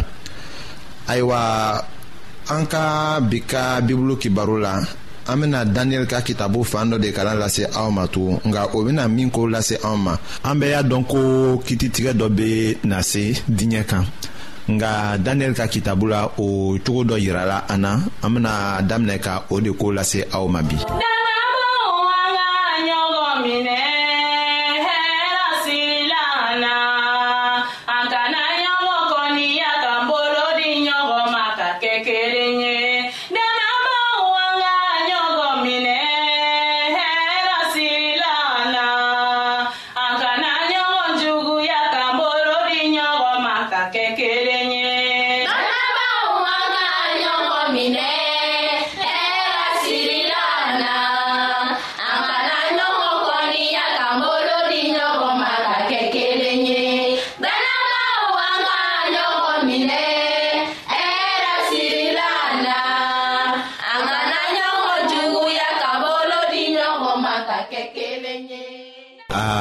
ayiwa 1.09 1.39
an 2.51 2.67
ka 2.67 3.19
bi 3.21 3.41
ka 3.43 3.81
bibulu 3.81 4.17
kibaru 4.21 4.57
la 4.61 4.79
an 5.27 5.37
bena 5.41 5.65
daniyɛli 5.65 6.07
ka 6.09 6.21
kitabu 6.23 6.63
fan 6.65 6.91
dɔ 6.91 7.01
de 7.01 7.13
kalan 7.13 7.39
lase 7.39 7.67
aw 7.75 7.91
ma 7.91 8.07
tugun 8.07 8.39
nga 8.47 8.69
o 8.73 8.85
bena 8.85 9.09
min 9.09 9.31
ko 9.31 9.43
lase 9.49 9.77
anw 9.83 9.97
ma 9.99 10.15
an 10.45 10.57
bɛɛ 10.61 10.71
y'a 10.71 10.83
dɔn 10.85 11.05
ko 11.09 11.21
kititigɛ 11.67 12.13
dɔ 12.19 12.29
be 12.37 12.79
na 12.85 13.01
se 13.03 13.33
diɲɛ 13.51 13.83
kan 13.87 14.07
nga 14.71 15.19
daniyɛli 15.19 15.55
ka 15.57 15.67
kitabu 15.67 16.07
la 16.09 16.31
o 16.39 16.79
cogo 16.79 17.03
dɔ 17.03 17.19
yirala 17.19 17.65
an 17.69 17.79
na 17.81 17.95
an 18.23 18.31
bena 18.35 18.79
daminɛ 18.89 19.19
ka 19.21 19.43
o 19.51 19.59
de 19.61 19.73
ko 19.73 19.87
lase 19.91 20.23
aw 20.33 20.47
ma 20.47 20.63
bi 20.63 20.77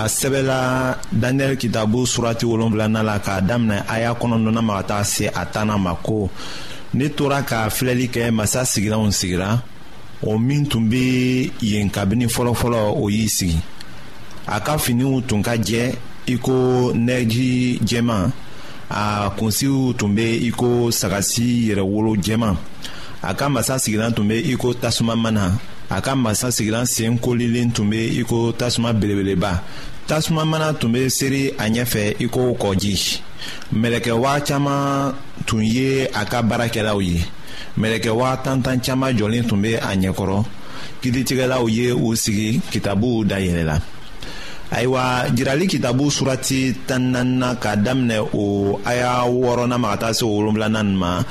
sɛbɛla 0.10 0.98
daniyɛli 1.12 1.56
kitabu 1.58 2.06
surati 2.08 2.45
wolonfilana 2.45 3.04
la 3.04 3.19
k'a 3.19 3.41
daminɛ 3.41 3.84
a 3.88 4.00
y'a 4.02 4.13
kɔnɔdɔnna 4.13 4.62
ma 4.62 4.78
ka 4.78 4.84
taa 4.88 5.04
se 5.04 5.28
a 5.28 5.45
tanna 5.45 5.78
ma 5.78 5.95
ko 6.04 6.30
ne 6.93 7.10
tora 7.10 7.43
ka 7.43 7.69
filɛli 7.69 8.10
kɛ 8.10 8.32
masa 8.32 8.65
sigilanw 8.65 9.12
sigira 9.12 9.62
o 10.24 10.38
min 10.38 10.65
tun 10.67 10.89
bɛ 10.89 11.52
yen 11.62 11.89
kabini 11.89 12.26
fɔlɔfɔlɔ 12.28 12.80
o 12.98 13.08
y'i 13.10 13.28
sigi 13.30 13.60
a 14.48 14.60
ka 14.60 14.78
finiw 14.78 15.22
tun 15.28 15.41
ka 15.43 15.52
jɛ 15.58 15.95
i 16.28 16.38
ko 16.38 16.91
nɛji 16.95 17.80
jɛman 17.86 18.32
a 18.89 19.32
kunsiw 19.38 19.93
tun 19.98 20.15
bɛ 20.15 20.48
i 20.48 20.52
ko 20.52 20.89
sagasi 20.91 21.69
yɛrɛwolo 21.69 22.17
jɛman 22.17 22.58
a 23.21 23.34
ka 23.34 23.49
masa 23.49 23.77
sigilan 23.79 24.15
tun 24.15 24.27
bɛ 24.29 24.36
i 24.51 24.55
ko 24.55 24.73
tasuma 24.73 25.15
mana 25.15 25.60
a 25.89 25.97
ka 26.05 26.13
masa 26.15 26.47
sigilan 26.58 26.86
sen 26.88 27.19
kolilen 27.19 27.69
tun 27.75 27.89
bɛ 27.91 28.01
i 28.21 28.23
ko 28.23 28.53
tasuma 28.53 28.93
belebeleba 28.93 29.51
tasuma 30.08 30.43
mana 30.45 30.73
tun 30.79 30.91
bɛ 30.95 31.10
seri 31.10 31.51
a 31.58 31.65
ɲɛfɛ 31.75 32.05
i 32.19 32.25
ko 32.29 32.55
kɔji 32.62 32.95
mɛlɛkɛwa 33.75 34.32
caman 34.47 35.13
tun 35.45 35.63
ye 35.63 36.05
a 36.13 36.23
ka 36.32 36.41
baarakɛlaw 36.41 36.99
ye 37.03 37.19
mɛlɛkɛwa 37.77 38.41
tantan 38.43 38.79
caman 38.86 39.15
jɔlen 39.17 39.47
tun 39.49 39.62
bɛ 39.63 39.75
a 39.84 39.91
ɲɛkɔrɔ 39.99 40.45
kiritigɛlaw 41.01 41.67
ye 41.69 41.91
u 41.91 42.15
sigi 42.15 42.62
kitabuw 42.71 43.25
dayɛlɛla 43.27 43.82
ayiwa 44.71 45.25
jirali 45.36 45.65
kitabu 45.67 46.10
surati 46.13 46.73
tan 46.88 47.12
naaninan 47.12 47.58
ka 47.60 47.73
daminɛ 47.75 48.29
o 48.36 48.79
aya 48.86 49.25
wɔɔrɔnan 49.27 49.77
ma 49.79 49.91
ka 49.91 49.97
taa 49.97 50.13
se 50.13 50.23
wolonwulanan 50.25 50.93
ma 50.95 51.23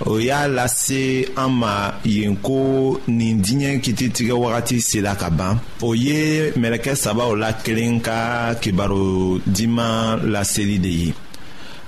o 0.00 0.18
y'a 0.18 0.48
lase 0.48 1.28
an 1.36 1.50
ma 1.54 1.94
yen 2.04 2.34
ko 2.42 3.00
nin 3.06 3.40
diɲɛ 3.42 3.80
kiti 3.82 4.08
tigɛ 4.10 4.32
wagati 4.34 4.80
sela 4.80 5.14
ka 5.16 5.30
ban 5.30 5.58
o 5.82 5.94
ye 5.94 6.50
mɛlɛkɛ 6.58 6.92
sabaw 6.96 7.34
la 7.38 7.52
kelen 7.64 8.00
ka 8.02 8.54
kibaro 8.60 9.38
diman 9.46 10.18
laseli 10.32 10.78
de 10.82 10.88
ye 10.88 11.14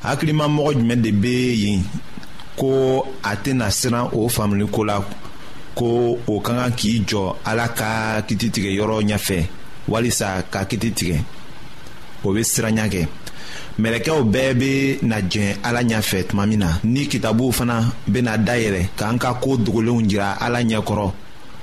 hakilimamɔgɔ 0.03 0.71
jumɛn 0.79 1.03
de 1.03 1.11
bɛ 1.11 1.35
yen 1.63 1.83
ko 2.57 3.03
a 3.25 3.35
tɛna 3.37 3.71
siran 3.71 4.09
o 4.13 4.29
faamuliko 4.29 4.85
la 4.87 5.03
ko 5.75 6.19
o 6.29 6.41
ka 6.41 6.53
kan 6.55 6.71
k'i 6.77 7.03
jɔ 7.05 7.37
ala 7.45 7.69
ka 7.69 8.23
kititigɛyɔrɔ 8.29 9.03
ɲɛfɛ 9.03 9.39
walisa 9.89 10.43
ka 10.51 10.63
kiti 10.65 10.91
tigɛ 10.93 11.19
o 12.25 12.31
bɛ 12.33 12.43
siranya 12.45 12.87
kɛ 12.89 13.09
mɛlɛkɛw 13.81 14.23
bɛɛ 14.33 14.55
be 14.61 14.71
na 15.03 15.17
jɛn 15.21 15.57
ala 15.63 15.81
ɲɛfɛ 15.83 16.29
tuma 16.29 16.47
min 16.47 16.61
na 16.61 16.69
ni 16.83 17.07
kitabuw 17.07 17.53
fana 17.53 17.85
bena 18.07 18.37
dayɛlɛ 18.39 18.81
k'an 18.97 19.19
ka 19.19 19.35
koo 19.35 19.57
dogolenw 19.59 20.01
jira 20.09 20.37
ala 20.41 20.61
ɲɛkɔrɔ 20.63 21.13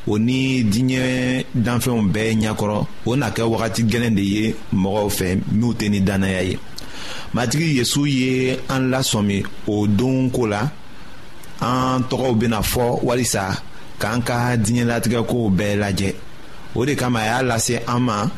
o 0.08 0.18
ni 0.20 0.64
diɲɛ 0.64 1.46
danfɛnw 1.58 2.02
bɛɛ 2.14 2.32
ɲɛkɔrɔ 2.42 2.86
o 3.06 3.16
na 3.16 3.30
kɛ 3.32 3.42
wagati 3.50 3.82
gwɛlɛn 3.90 4.14
de 4.16 4.22
ye 4.22 4.56
mɔgɔw 4.74 5.10
fɛ 5.10 5.28
minw 5.52 5.74
tɛ 5.74 5.90
ni 5.90 6.00
dannaya 6.02 6.42
ye 6.44 6.60
matigi 7.34 7.78
yezu 7.80 8.06
ye 8.06 8.60
an 8.70 8.92
lasɔmi 8.92 9.44
o 9.68 9.88
don 9.88 10.30
ko 10.30 10.42
la 10.46 10.70
an 11.62 12.04
tɔgɔw 12.10 12.34
bena 12.40 12.60
fɔ 12.62 13.00
walisa 13.04 13.60
k'an 14.00 14.22
ka 14.24 14.56
diɲɛlatigɛkow 14.56 15.50
bɛɛ 15.50 15.76
lajɛ 15.82 16.14
o 16.76 16.86
de 16.86 16.94
kama 16.96 17.20
a 17.22 17.26
y'a 17.26 17.42
lase 17.44 17.80
an 17.88 18.00
ma 18.04 18.30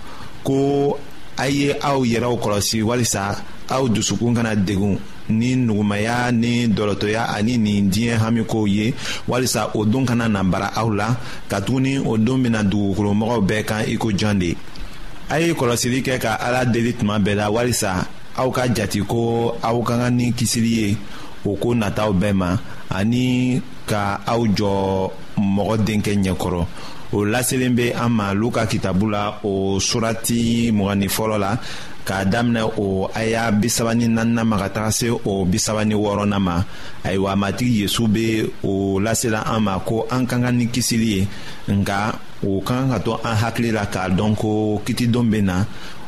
ko 0.45 0.97
a 1.38 1.49
ye 1.49 1.73
aw 1.83 1.99
yɛrɛw 2.05 2.39
kɔlɔsi 2.39 2.81
walisa 2.81 3.35
aw 3.69 3.84
dusukun 3.89 4.34
kana 4.38 4.54
degun 4.56 4.97
ni 5.30 5.56
nugumaya 5.58 6.30
ni 6.32 6.67
dɔlɔtɔya 6.69 7.34
ani 7.34 7.58
nin 7.58 7.89
diɲɛ 7.89 8.19
hamikow 8.21 8.65
ye 8.69 8.93
walisa 9.28 9.71
o 9.73 9.86
don 9.86 10.06
kana 10.06 10.28
na 10.30 10.43
bara 10.43 10.69
aw 10.75 10.88
la 10.93 11.15
katuguni 11.49 11.97
o 11.97 12.17
don 12.17 12.43
bena 12.43 12.63
dugukolomɔgɔw 12.63 13.41
bɛɛ 13.41 13.65
kan 13.65 13.84
i 13.88 13.97
ko 13.97 14.10
jɔn 14.12 14.39
de 14.39 14.56
a 15.30 15.39
ye 15.39 15.54
kɔlɔsili 15.54 16.01
kɛ 16.04 16.19
ka 16.21 16.38
ala 16.41 16.65
deli 16.65 16.93
tuma 16.93 17.17
bɛɛ 17.19 17.36
la 17.36 17.49
walisa 17.49 18.06
aw 18.38 18.51
ka 18.51 18.67
jati 18.69 19.01
ko 19.08 19.58
aw 19.63 19.82
ka 19.82 19.97
kan 19.97 20.12
ni 20.17 20.32
kisili 20.34 20.69
ye 20.86 20.97
o 21.45 21.56
ko 21.58 21.69
nataw 21.73 22.13
bɛɛ 22.13 22.34
ma 22.36 22.58
ani 22.89 23.60
ka 23.88 24.21
aw 24.28 24.45
jɔ 24.45 25.10
mɔgɔ 25.41 25.75
denkɛ 25.84 26.13
ɲɛkɔrɔ 26.21 26.65
o 27.13 27.23
laselen 27.25 27.75
bɛ 27.75 27.93
an 27.95 28.09
ma 28.11 28.33
luka 28.33 28.65
kitabu 28.65 29.05
la 29.11 29.23
o 29.43 29.77
surati 29.79 30.71
mugani 30.71 31.07
fɔlɔ 31.07 31.37
la 31.37 31.51
k'a 32.07 32.25
daminɛ 32.25 32.61
o 32.79 33.09
aya 33.13 33.51
bisaba 33.51 33.93
ni 33.93 34.05
naaninan 34.07 34.45
ma 34.47 34.57
ka 34.57 34.69
taga 34.75 34.91
se 34.91 35.07
o 35.09 35.33
bisaba 35.45 35.85
ni 35.85 35.93
wɔɔrɔnan 35.93 36.41
ma 36.41 36.55
ayiwa 37.05 37.35
matigi 37.35 37.81
yesu 37.83 38.03
bɛ 38.13 38.25
o 38.63 38.97
lasela 38.99 39.39
an 39.53 39.59
ma 39.63 39.77
ko 39.79 40.07
an 40.09 40.25
ka 40.25 40.35
kan 40.43 40.53
ni 40.57 40.65
kisili 40.67 41.09
ye 41.21 41.27
nka 41.67 41.97
o 42.47 42.61
ka 42.65 42.73
kan 42.77 42.89
ka 42.91 42.97
to 43.05 43.11
an 43.21 43.35
hakili 43.41 43.69
la 43.73 43.85
k'a 43.85 44.09
dɔn 44.17 44.35
ko 44.37 44.81
kitidon 44.85 45.25
bɛ 45.31 45.39
na 45.43 45.57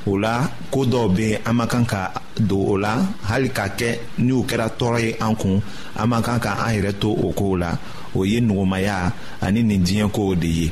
o 0.07 0.17
la 0.17 0.47
koo 0.71 0.85
dɔw 0.85 1.15
be 1.15 1.33
an 1.45 1.53
ma 1.57 1.65
kan 1.67 1.85
ka 1.85 2.11
don 2.39 2.63
o 2.73 2.75
la 2.75 2.93
hali 3.29 3.49
ka 3.49 3.67
kɛ 3.79 3.89
ni 4.17 4.31
o 4.33 4.43
kɛra 4.49 4.67
tɔɔrɔ 4.79 4.99
ye 5.05 5.13
an 5.21 5.35
kun 5.35 5.61
an 5.95 6.09
ma 6.09 6.21
kan 6.21 6.39
ka 6.39 6.57
an 6.65 6.73
yɛrɛ 6.75 6.93
to 6.99 7.09
o 7.11 7.31
kow 7.37 7.55
la 7.57 7.75
o 8.15 8.23
ye 8.25 8.39
nugumaya 8.41 9.11
ani 9.41 9.61
nin 9.63 9.83
diɲɛ 9.85 10.11
kow 10.13 10.33
de 10.35 10.47
ye 10.47 10.71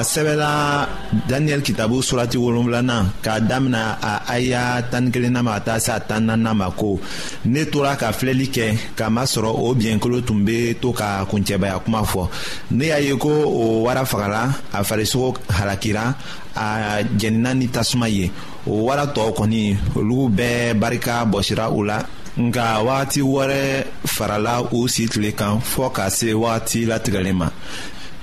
a 0.00 0.02
sɛbɛla 0.02 0.88
daniyɛli 1.28 1.62
kitabu 1.64 2.00
surati 2.02 2.38
wolonfilanan 2.38 3.04
k'a 3.22 3.40
damina 3.48 3.98
a 4.00 4.14
aya 4.32 4.82
tani 4.90 5.10
kelenna 5.10 5.42
ma 5.42 5.52
ka 5.56 5.60
taa 5.66 5.78
se 5.84 5.90
a 5.92 6.00
tan 6.00 6.20
naaninan 6.26 6.56
ma 6.56 6.70
ko 6.70 6.98
ne 7.44 7.64
tora 7.66 7.96
ka 8.00 8.08
filɛli 8.18 8.46
kɛ 8.48 8.64
k'a 8.96 9.08
masɔrɔ 9.12 9.50
o 9.66 9.74
biɲɛkolo 9.74 10.24
tun 10.26 10.40
be 10.46 10.72
to 10.80 10.92
ka 10.94 11.26
kuncɛbaya 11.30 11.82
kuma 11.84 12.00
fɔ 12.00 12.28
ne 12.70 12.84
y'a 12.86 12.98
ye 12.98 13.12
ko 13.18 13.28
o 13.28 13.82
wara 13.84 14.02
fagara 14.12 14.42
a 14.72 14.80
farisogo 14.88 15.34
halakira 15.48 16.16
a 16.56 17.02
jɛnina 17.20 17.54
ni 17.58 17.66
tasuma 17.68 18.08
ye 18.10 18.32
o 18.66 18.84
wara 18.86 19.04
tɔɔ 19.14 19.28
kɔni 19.36 19.76
olugu 19.96 20.26
bɛɛ 20.38 20.78
barika 20.80 21.24
bɔsira 21.30 21.70
u 21.70 21.84
la 21.84 21.98
nka 22.38 22.64
wagati 22.88 23.20
wɛrɛ 23.20 23.84
farala 24.06 24.62
u 24.72 24.88
si 24.88 25.06
tile 25.06 25.30
kan 25.32 25.60
fɔɔ 25.60 25.92
ka 25.92 26.08
se 26.08 26.32
wagati 26.32 26.78
latigɛlen 26.88 27.34
ma 27.34 27.48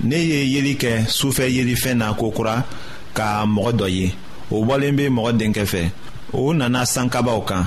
ne 0.04 0.14
ye 0.16 0.46
yeli 0.52 0.74
kɛ 0.76 0.92
sufɛ 1.08 1.44
yelifɛn 1.56 1.98
na 1.98 2.14
kokura 2.14 2.64
ka 3.16 3.26
mɔgɔ 3.54 3.72
dɔ 3.78 3.86
ye 3.96 4.06
o 4.50 4.56
bɔlen 4.66 4.96
bɛ 4.98 5.04
mɔgɔ 5.10 5.30
denkɛ 5.38 5.64
fɛ 5.72 5.82
o 6.32 6.52
nana 6.54 6.84
sankabaw 6.86 7.40
kan 7.46 7.66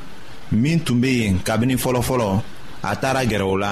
min 0.52 0.80
tun 0.80 1.02
bɛ 1.02 1.08
yen 1.12 1.40
kabini 1.44 1.76
fɔlɔfɔlɔ 1.76 2.42
a 2.84 2.96
taara 2.96 3.26
gɛrɛ 3.26 3.42
o 3.48 3.58
la 3.58 3.72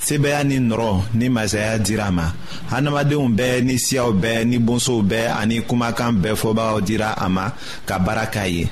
sebaaya 0.00 0.42
ni 0.46 0.58
nɔrɔ 0.58 1.02
ni 1.14 1.28
masaya 1.28 1.78
dira 1.78 2.06
a 2.08 2.10
ma 2.10 2.30
adamadenw 2.72 3.28
bɛɛ 3.38 3.62
ni 3.64 3.78
siyaw 3.78 4.10
bɛɛ 4.12 4.44
ni 4.46 4.58
bonsow 4.58 5.02
bɛɛ 5.02 5.36
ani 5.40 5.60
kumakan 5.62 6.18
bɛɛ 6.22 6.34
fɔbagaw 6.34 6.80
dira 6.84 7.14
a 7.16 7.28
ma 7.28 7.50
ka 7.86 7.98
baara 8.00 8.26
k'a 8.26 8.48
ye 8.50 8.68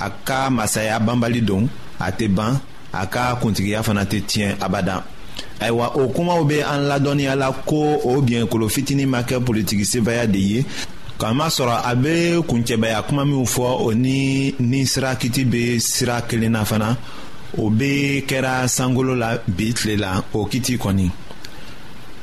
a 0.00 0.10
ka 0.24 0.48
masaya 0.48 1.00
banbali 1.00 1.42
don 1.44 1.68
a 1.98 2.10
tɛ 2.12 2.28
ban 2.34 2.60
a 2.92 3.06
ka 3.06 3.34
kuntigiya 3.34 3.82
fana 3.82 4.04
tɛ 4.06 4.22
tiɲɛ 4.22 4.58
abada 4.62 5.02
ayiwa 5.60 5.86
o 6.00 6.08
kumaw 6.14 6.42
bɛ 6.50 6.56
an 6.64 6.80
la 7.40 7.52
ko 7.68 7.76
o 8.04 8.20
biɲɛkolo 8.22 8.66
fitinin 8.68 9.08
ma 9.08 9.20
kɛ 9.28 9.36
politiki 9.46 9.84
sebaya 9.84 10.26
de 10.26 10.38
ye 10.38 10.64
kamasɔrɔ 11.20 11.74
a 11.84 11.92
bɛ 11.94 12.14
kuncɛbaya 12.48 13.02
kuma 13.06 13.24
minw 13.24 13.44
fɔ 13.46 13.86
o 13.86 13.90
ni 13.92 14.54
ni 14.58 14.86
sira 14.86 15.14
kiti 15.16 15.44
bɛ 15.44 15.78
sira 15.80 16.22
kelen 16.28 16.52
na 16.52 16.64
fana 16.64 16.96
o 17.58 17.68
bɛ 17.70 18.24
kɛra 18.26 18.66
sankolo 18.68 19.14
la 19.18 19.36
bi 19.46 19.72
tile 19.72 19.96
la 20.00 20.22
o 20.32 20.46
kiti 20.46 20.78
kɔni 20.78 21.10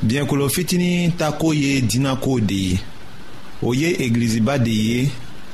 biɲɛkolo 0.03 0.49
fitinin 0.51 1.11
ta 1.17 1.31
ko 1.31 1.51
ye 1.53 1.81
diinɛko 1.81 2.39
de 2.47 2.55
ye 2.55 2.79
o 3.61 3.73
ye 3.73 3.95
egiliziba 4.05 4.57
de 4.63 4.71
ye 4.71 5.09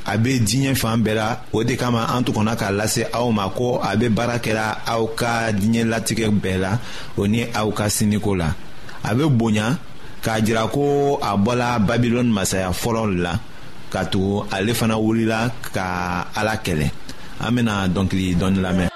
a 0.05 0.17
bɛ 0.17 0.39
diɲɛ 0.39 0.75
fan 0.75 1.03
bɛɛ 1.03 1.13
la 1.15 1.41
o 1.53 1.63
de 1.63 1.75
kama 1.75 2.05
an 2.13 2.23
tun 2.23 2.33
kɔnɔ 2.35 2.55
k'a 2.55 2.71
lase 2.75 3.03
aw 3.13 3.29
ma 3.31 3.47
ko 3.49 3.79
a 3.81 3.95
bɛ 3.95 4.09
baara 4.13 4.37
kɛra 4.39 4.83
aw 4.85 5.05
ka 5.15 5.51
diɲɛ 5.51 5.85
latigɛ 5.89 6.27
bɛɛ 6.41 6.57
la 6.59 6.71
o 7.17 7.25
ni 7.27 7.43
aw 7.55 7.71
ka 7.71 7.85
siniko 7.89 8.35
la 8.37 8.51
a 9.03 9.13
bɛ 9.15 9.25
bonya 9.37 9.77
k'a 10.21 10.41
jira 10.43 10.67
ko 10.71 11.17
a 11.21 11.37
bɔla 11.37 11.79
babilɔni 11.87 12.31
masaya 12.33 12.69
fɔlɔ 12.71 13.03
la 13.23 13.39
ka 13.89 14.03
tugu 14.05 14.43
ale 14.51 14.73
fana 14.73 14.97
wulila 14.99 15.51
ka 15.73 16.27
ala 16.35 16.55
kɛlɛ 16.59 16.87
an 17.39 17.55
bɛna 17.55 17.87
dɔnkili 17.87 18.35
dɔɔni 18.35 18.59
lamɛn. 18.61 18.92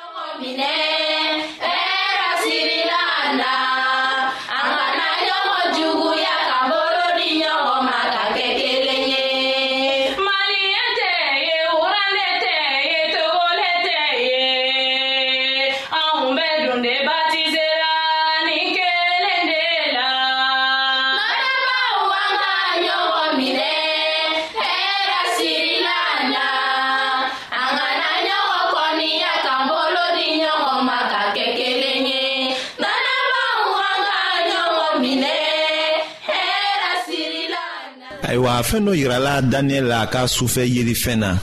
a 38.57 38.63
fɛɛn 38.67 38.85
dɔ 38.87 38.91
yirala 39.01 39.41
daniyɛli 39.41 39.87
la 39.89 40.01
a 40.01 40.07
ka 40.07 40.25
sufɛ 40.27 40.63
yelifɛn 40.65 41.19
na 41.19 41.37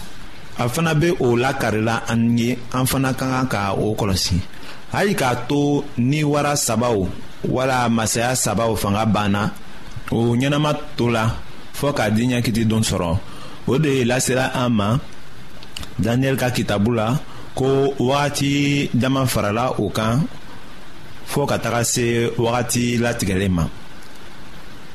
a 0.59 0.69
fana 0.69 0.95
be 0.99 1.11
o 1.21 1.35
lakarila 1.37 2.03
an 2.11 2.37
ye 2.37 2.53
an 2.73 2.87
fana 2.87 3.15
ka 3.17 3.27
kan 3.33 3.47
ka 3.47 3.75
o 3.75 3.95
kɔlɔsi 3.95 4.37
hali 4.93 5.15
k'a 5.15 5.47
to 5.49 5.85
ni 5.99 6.25
wara 6.25 6.57
sabaw 6.59 7.07
wala 7.45 7.89
masaya 7.89 8.35
sabaw 8.35 8.75
fanga 8.77 9.07
banna 9.07 9.53
o 10.11 10.35
ɲɛnama 10.35 10.71
to 10.97 11.09
la 11.11 11.25
fɔɔ 11.79 11.95
ka 11.95 12.03
diɲɛkiti 12.11 12.67
don 12.69 12.83
sɔrɔ 12.83 13.19
o 13.69 13.79
de 13.79 14.05
lasela 14.05 14.51
an 14.53 14.71
ma 14.73 14.99
daniyɛli 16.05 16.37
ka 16.37 16.51
kitabu 16.51 16.91
la 16.97 17.17
ko 17.55 17.95
wagati 17.97 18.91
dama 18.93 19.25
farala 19.25 19.73
o 19.79 19.89
kan 19.91 20.21
fɔɔ 21.31 21.47
ka 21.49 21.59
taga 21.59 21.85
se 21.85 22.29
wagati 22.37 22.99
latigɛlen 22.99 23.51
ma 23.51 23.65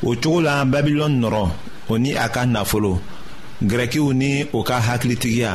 o 0.04 0.16
cogo 0.22 0.42
la 0.44 0.66
babilɔni 0.66 1.18
nɔrɔ 1.24 1.46
o 1.90 1.98
ni 1.98 2.14
a 2.14 2.30
ka 2.30 2.46
nafolo 2.46 3.00
gɛrɛkiw 3.70 4.08
ni 4.20 4.32
o 4.54 4.60
ka 4.68 4.78
hakilitigiya 4.88 5.54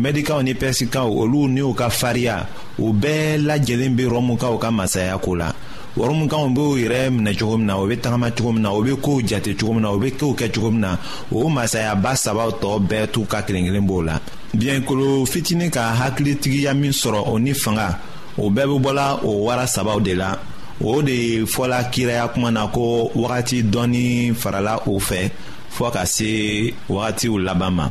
mɛdikaw 0.00 0.40
ni 0.44 0.52
pɛrisikaw 0.60 1.04
olu 1.22 1.40
ni 1.54 1.60
u 1.60 1.72
ka 1.80 1.88
fariya 2.00 2.36
u 2.84 2.92
bɛɛ 3.02 3.20
lajɛlen 3.48 3.92
bɛ 3.98 4.04
rɔmukaw 4.14 4.54
ka 4.62 4.68
masaya 4.70 5.18
ko 5.24 5.30
la 5.40 5.50
rɔmukaw 5.96 6.44
b'u 6.54 6.66
yɛrɛ 6.82 7.00
minɛ 7.12 7.32
cogo 7.38 7.56
min 7.58 7.66
na 7.66 7.76
u 7.82 7.86
bɛ 7.86 7.96
tagama 8.00 8.30
cogo 8.36 8.52
min 8.52 8.62
na 8.62 8.72
u 8.72 8.82
bɛ 8.84 8.96
kow 9.04 9.20
jate 9.28 9.52
cogo 9.58 9.72
min 9.74 9.82
na 9.82 9.92
u 9.92 9.98
bɛ 10.00 10.10
kow 10.18 10.32
kɛ 10.38 10.48
cogo 10.52 10.70
min 10.72 10.80
na 10.80 10.96
o 11.30 11.48
masayaba 11.56 12.16
saba 12.16 12.44
tɔ 12.62 12.80
bɛɛ 12.88 13.08
t'u 13.12 13.26
ka 13.26 13.42
kelen 13.42 13.64
kelen 13.66 13.86
b'o 13.86 14.02
la 14.06 14.16
biɲɛkolo 14.56 15.26
fitinin 15.26 15.70
ka 15.70 15.84
hakilitigiya 15.92 16.72
min 16.74 16.90
sɔrɔ 16.92 17.22
o 17.28 17.36
ni 17.38 17.52
fanga 17.52 17.98
o 18.38 18.48
bɛɛ 18.50 18.64
bɛ 18.64 18.80
bɔla 18.84 19.20
o 19.24 19.44
wara 19.44 19.66
sabaw 19.66 20.00
de 20.02 20.14
la 20.14 20.38
o 20.82 21.02
de 21.02 21.42
fɔla 21.44 21.84
kiraya 21.92 22.28
kuma 22.32 22.50
na 22.50 22.66
ko 22.66 23.10
wagati 23.14 23.62
dɔɔni 23.62 24.34
farala 24.34 24.80
o 24.86 24.98
fɛ. 24.98 25.30
fɔɔ 25.76 25.90
ka 25.92 26.04
se 26.06 26.72
wagatiw 26.88 27.36
laban 27.44 27.70
ma 27.74 27.86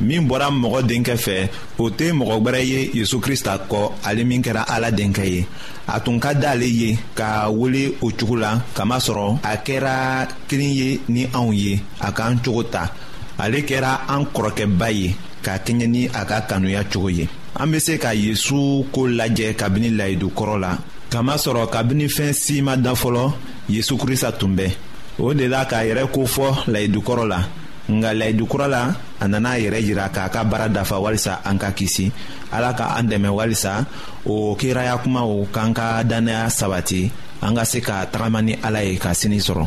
min 0.00 0.26
bɔra 0.28 0.50
mɔgɔ 0.50 0.80
denkɛ 0.88 1.14
fɛ 1.24 1.48
o 1.78 1.88
tɛ 1.90 2.12
mɔgɔ 2.12 2.36
wɛrɛ 2.44 2.60
ye 2.70 2.90
yezu 2.94 3.18
krista 3.20 3.58
kɔ 3.70 3.92
ale 4.04 4.22
min 4.24 4.42
kɛra 4.42 4.64
ala 4.68 4.90
denkɛ 4.92 5.24
ye 5.24 5.46
a 5.88 6.00
tun 6.00 6.18
ka 6.20 6.32
d'ale 6.34 6.62
ye 6.68 6.98
ka 7.14 7.48
wele 7.50 7.94
o 8.02 8.10
cogo 8.10 8.36
la 8.38 8.60
kamasɔrɔ 8.74 9.38
a 9.44 9.56
kɛra 9.56 10.28
kelen 10.48 10.74
ye 10.80 11.00
ni 11.08 11.26
anw 11.34 11.52
ye 11.54 11.80
a 12.00 12.12
k'an 12.12 12.36
cogo 12.44 12.62
ta 12.70 12.90
ale 13.38 13.62
kɛra 13.62 14.00
an 14.08 14.24
kɔrɔkɛba 14.34 14.92
ye 14.94 15.14
ka 15.42 15.56
kɛɲɛ 15.64 15.86
ni 15.88 16.06
a 16.12 16.24
ka 16.24 16.42
kanuya 16.46 16.84
cogo 16.84 17.08
ye 17.08 17.26
an 17.58 17.66
bɛ 17.72 17.78
se 17.80 17.98
ka 17.98 18.10
yesu 18.14 18.84
ko 18.92 19.00
lajɛ 19.08 19.54
kabini 19.56 19.90
layidukɔrɔ 19.96 20.60
la 20.60 20.76
kamasɔrɔ 21.10 21.70
kabini 21.72 22.06
fɛn 22.08 22.32
si 22.34 22.60
ma 22.62 22.76
dan 22.76 22.94
fɔlɔ 22.94 23.32
yesu 23.68 23.96
krista 23.96 24.30
tun 24.38 24.54
bɛ 24.56 24.68
o 25.20 25.34
de 25.34 25.46
la 25.48 25.64
k'a 25.66 25.84
yɛrɛ 25.84 26.04
kofɔ 26.14 26.64
layidukɔrɔ 26.72 27.24
la 27.28 27.40
nga 27.92 28.12
layidukura 28.14 28.68
la 28.68 28.94
a 29.20 29.28
nana 29.28 29.50
a 29.50 29.58
yɛrɛ 29.58 29.80
jira 29.84 30.08
k'a 30.08 30.28
ka 30.30 30.44
baara 30.44 30.68
dafa 30.68 30.96
walisa 30.98 31.40
an 31.44 31.58
ka 31.58 31.70
kisi 31.72 32.10
ala 32.52 32.72
ka 32.74 32.94
an 32.96 33.08
dɛmɛ 33.08 33.28
walisa 33.28 33.84
o 34.24 34.54
kiraya 34.56 34.96
kumaw 35.02 35.44
k'an 35.52 35.74
ka 35.74 36.02
dannaya 36.04 36.46
sabati 36.48 37.10
an 37.42 37.54
ka 37.56 37.64
se 37.64 37.80
ka 37.80 38.06
tagama 38.06 38.40
ni 38.44 38.54
ala 38.62 38.80
ye 38.84 38.96
ka 38.96 39.10
sini 39.12 39.36
sɔrɔ 39.38 39.66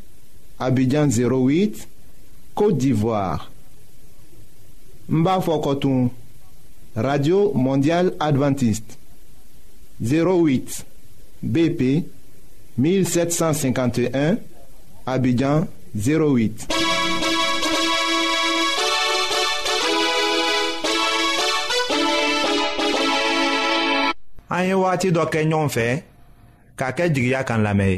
Abidjan 0.61 1.07
08, 1.09 1.87
Côte 2.53 2.77
d'Ivoire. 2.77 3.49
Mbafokotoum, 5.09 6.09
Radio 6.95 7.51
Mondiale 7.55 8.13
Adventiste. 8.19 8.93
08, 10.03 10.85
BP 11.41 12.05
1751, 12.77 14.37
Abidjan 15.07 15.65
08. 15.95 16.67
an 24.53 24.65
ye 24.67 24.73
wagati 24.75 25.09
dɔ 25.15 25.23
kɛ 25.31 25.39
ɲɔgɔn 25.49 25.69
fɛ 25.75 25.87
k'a 26.77 26.89
kɛ 26.97 27.03
jigiya 27.15 27.41
kan 27.47 27.61
lamɛn 27.65 27.89
ye 27.91 27.97